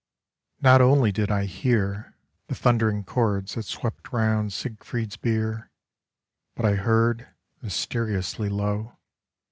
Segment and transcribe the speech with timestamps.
[0.63, 2.13] "^JOT only did I hear ^^
[2.47, 5.69] The thundering chords that swept round Sieg fried's bier,
[6.55, 7.27] But I heard,
[7.61, 8.97] mysteriously low.